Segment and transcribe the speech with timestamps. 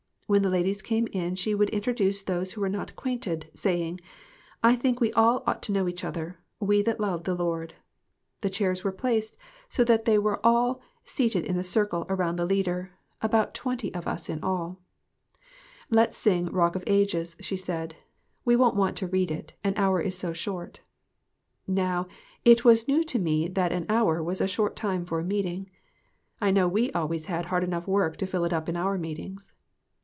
[0.31, 3.99] When the ladies came in she would introduce those who were not acquainted, saying
[4.63, 7.73] "I think we all ought to know each other we that love the Lord."
[8.39, 9.35] The chairs were placed
[9.67, 11.45] so that we were all GOOD BREAD AND GOOD MEETINGS.
[11.47, 12.91] 33 seated in a circle around the leader
[13.21, 14.79] about twenty of us in all.
[15.89, 17.97] "Let's sing 'Rock of Ages,'" she said.
[18.45, 20.79] "We won't wait to read it; an hour is so short."
[21.67, 22.07] Now,
[22.45, 25.69] it was new to me that an hour was a short time for a meeting,
[26.39, 29.53] I know we always had hard enough work to fill it up in our meetings.